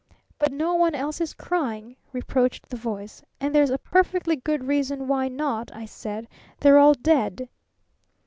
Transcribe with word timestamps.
'But 0.39 0.51
no 0.51 0.73
one 0.73 0.95
else 0.95 1.21
is 1.21 1.35
crying,' 1.35 1.95
reproached 2.11 2.67
the 2.67 2.75
Voice. 2.75 3.21
'And 3.39 3.53
there's 3.53 3.69
a 3.69 3.77
perfectly 3.77 4.35
good 4.35 4.63
reason 4.63 5.07
why 5.07 5.27
not,' 5.27 5.69
I 5.75 5.85
said. 5.85 6.27
'They're 6.59 6.79
all 6.79 6.95
dead!' 6.95 7.47